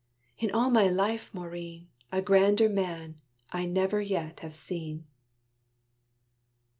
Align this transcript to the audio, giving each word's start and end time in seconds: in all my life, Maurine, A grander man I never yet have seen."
in 0.39 0.49
all 0.49 0.71
my 0.71 0.87
life, 0.87 1.31
Maurine, 1.31 1.87
A 2.11 2.23
grander 2.23 2.67
man 2.67 3.21
I 3.51 3.65
never 3.67 4.01
yet 4.01 4.39
have 4.39 4.55
seen." 4.55 5.05